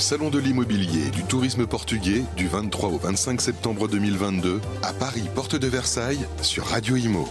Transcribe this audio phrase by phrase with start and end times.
[0.00, 5.28] Salon de l'immobilier et du tourisme portugais du 23 au 25 septembre 2022 à Paris,
[5.34, 7.28] porte de Versailles, sur Radio Imo.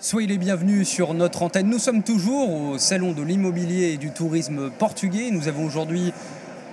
[0.00, 1.70] Soyez les bienvenus sur notre antenne.
[1.70, 5.30] Nous sommes toujours au Salon de l'immobilier et du tourisme portugais.
[5.30, 6.12] Nous avons aujourd'hui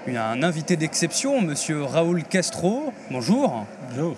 [0.07, 2.91] un invité d'exception, monsieur Raoul Castro.
[3.11, 3.67] Bonjour.
[3.91, 4.15] Bonjour.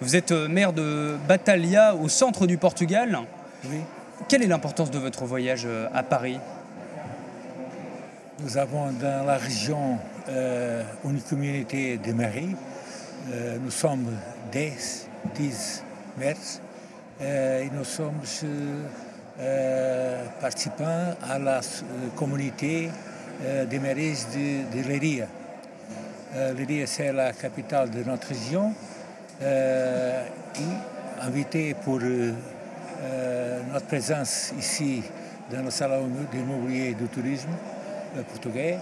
[0.00, 3.18] Vous êtes euh, maire de Batalha, au centre du Portugal.
[3.64, 3.78] Oui.
[4.28, 6.38] Quelle est l'importance de votre voyage euh, à Paris?
[8.38, 9.96] Nous avons dans la région
[10.28, 12.54] euh, une communauté de maris.
[13.32, 14.12] Euh, nous sommes
[14.52, 15.84] 10, 10
[16.18, 16.36] maires
[17.18, 18.20] et nous sommes
[19.40, 21.60] euh, participants à la
[22.14, 22.90] communauté
[23.70, 25.28] des maris de, de Leiria.
[26.34, 28.74] Euh, Leiria, c'est la capitale de notre région.
[29.40, 32.00] Et invité pour
[33.72, 35.02] notre présence ici
[35.50, 37.48] dans le salon de l'immobilier et du tourisme
[38.22, 38.78] portugais,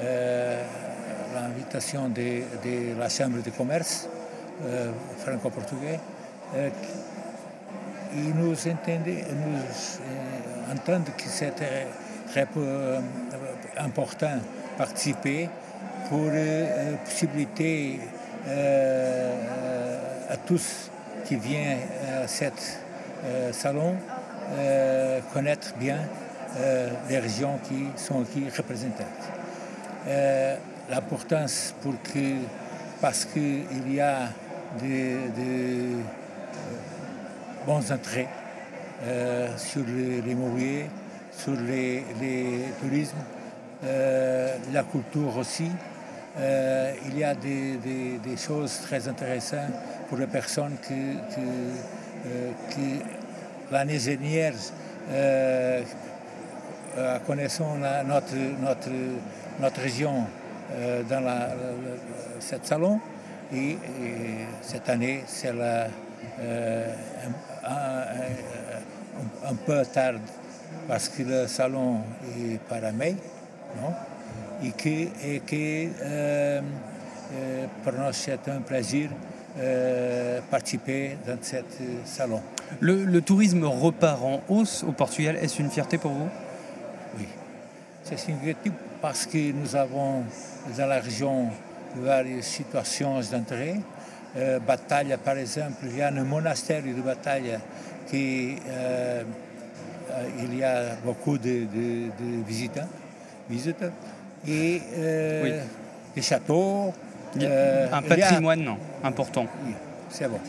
[0.00, 0.62] euh,
[1.34, 4.08] l'invitation de, la Chambre de commerce
[4.64, 6.00] euh, franco-portugais,
[6.56, 6.70] euh,
[8.16, 11.86] et nous entendons, nous euh, entendons que c'était
[12.30, 13.00] très euh,
[13.76, 15.48] important de participer
[16.08, 16.96] pour euh, euh,
[17.60, 17.96] euh,
[18.48, 19.28] euh,
[20.30, 20.90] à tous
[21.26, 21.78] qui viennent
[22.22, 22.80] à cet
[23.24, 23.94] euh, salon
[24.56, 25.98] euh, connaître bien
[26.56, 28.24] euh, les régions qui sont
[28.56, 29.04] représentées.
[30.06, 30.56] Euh,
[30.90, 31.74] L'importance
[33.00, 34.30] parce qu'il y a
[34.80, 35.96] des, des,
[37.66, 38.26] bons entrées
[39.04, 40.86] euh, sur le- l'immobilier,
[41.30, 43.18] sur les, les tourismes,
[43.84, 45.70] euh, la culture aussi.
[46.38, 47.78] Euh, il y a des,
[48.36, 49.74] choses très intéressantes
[50.08, 53.00] pour les personnes que, euh, qui
[53.70, 54.54] l'année dernière
[56.98, 58.90] euh, connaissant la- notre, notre,
[59.60, 60.24] notre région
[60.74, 61.48] euh, dans la,
[62.64, 63.00] salon.
[63.52, 63.78] Et, et
[64.62, 65.88] cette année, c'est euh,
[67.64, 67.70] un,
[69.48, 70.14] un- peu tard
[70.86, 72.00] parce que le salon
[72.38, 73.16] est par mai,
[73.80, 73.92] non?
[74.62, 74.88] Et que,
[75.26, 76.60] et que euh,
[77.82, 79.08] pour nous, c'est un plaisir
[80.50, 81.56] participer dans ce
[82.04, 82.40] salon.
[82.80, 85.36] le, le tourisme repart en hausse au Portugal.
[85.36, 86.28] Est-ce une fierté pour vous?
[87.16, 87.26] Oui.
[88.04, 90.24] C'est significatif parce que nous avons
[90.76, 91.48] dans la région
[91.96, 93.76] varias situations d'intérêt.
[94.36, 97.58] Euh, Batalha, par exemple, il y a un monastère de Batalha
[98.10, 99.22] qui euh,
[100.10, 102.88] euh, il y a beaucoup de, de- de visitants,
[103.48, 103.92] visiteurs
[104.46, 105.52] et euh, Oui.
[106.14, 106.92] des châteaux.
[107.36, 109.46] Un a- patrimoine important.
[109.66, 109.74] Oui,
[110.08, 110.40] c'est bon.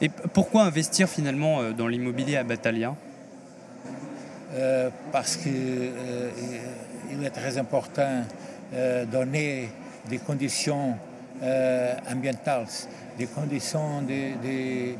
[0.00, 2.94] Et pourquoi investir finalement dans l'immobilier à Batalha
[4.54, 5.52] Euh, parce qu'il
[7.10, 8.22] il est très important
[8.74, 9.70] euh, donner
[10.08, 10.94] des conditions
[11.42, 12.66] euh, ambientales,
[13.18, 14.94] des conditions de- de-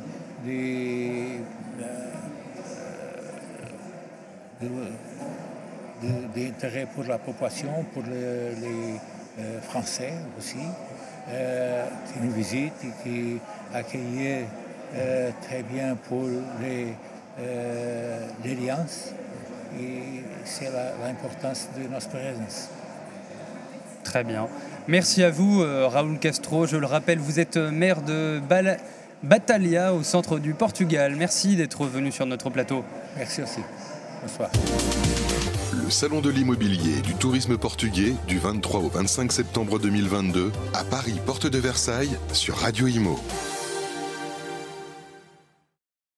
[0.45, 1.39] de,
[1.81, 2.11] euh,
[4.61, 8.99] de- de- d'intérêt pour la population, pour le- les
[9.39, 10.57] euh, Français aussi,
[11.29, 13.39] euh, qui nous visitent et qui
[13.73, 14.45] accueillent
[14.95, 19.13] euh, très bien pour euh, l'Alliance.
[19.79, 20.69] Et c'est
[21.05, 22.69] l'importance de notre présence.
[24.03, 24.47] Très bien.
[24.87, 26.67] Merci à vous, euh, Raoul Castro.
[26.67, 28.77] Je le rappelle, vous êtes euh, maire de Bal-
[29.23, 31.15] Batalha au centre du Portugal.
[31.17, 32.83] Merci d'être venu sur notre plateau.
[33.17, 33.61] Merci aussi.
[34.21, 34.49] Bonsoir.
[35.83, 40.83] Le Salon de l'immobilier et du tourisme portugais du 23 au 25 septembre 2022 à
[40.83, 43.17] Paris, porte de Versailles, sur Radio Imo.